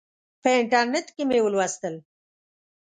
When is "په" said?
0.41-0.49